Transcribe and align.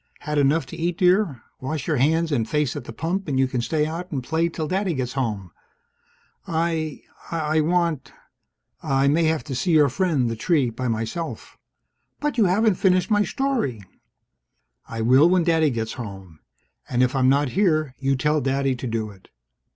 "Had 0.21 0.39
enough 0.39 0.65
to 0.65 0.75
eat, 0.75 0.97
dear? 0.97 1.43
Wash 1.59 1.85
your 1.85 1.97
hands 1.97 2.31
and 2.31 2.49
face 2.49 2.75
at 2.75 2.85
the 2.85 2.91
pump, 2.91 3.27
and 3.27 3.37
you 3.39 3.47
can 3.47 3.61
stay 3.61 3.85
out 3.85 4.11
and 4.11 4.23
play 4.23 4.49
till 4.49 4.67
Daddy 4.67 4.95
gets 4.95 5.13
home. 5.13 5.51
I 6.47 7.03
I 7.29 7.61
want 7.61 8.11
I 8.81 9.07
may 9.07 9.25
have 9.25 9.43
to 9.43 9.53
see 9.55 9.73
your 9.73 9.89
friend, 9.89 10.27
the 10.27 10.35
tree, 10.35 10.71
by 10.71 10.87
myself..." 10.87 11.55
"But 12.19 12.39
you 12.39 12.45
haven't 12.45 12.81
finished 12.81 13.11
my 13.11 13.23
story!" 13.23 13.79
"I 14.87 15.01
will 15.01 15.29
when 15.29 15.43
Daddy 15.43 15.69
gets 15.69 15.93
home. 15.93 16.39
And 16.89 17.03
if 17.03 17.15
I'm 17.15 17.29
not 17.29 17.49
here, 17.49 17.93
you 17.99 18.15
tell 18.15 18.41
Daddy 18.41 18.75
to 18.77 18.87
do 18.87 19.11
it." 19.11 19.29